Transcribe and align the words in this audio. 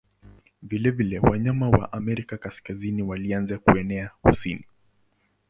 Vilevile 0.63 1.19
wanyama 1.19 1.69
wa 1.69 1.93
Amerika 1.93 2.37
Kaskazini 2.37 3.03
walianza 3.03 3.57
kuenea 3.59 4.09
kusini. 4.21 4.65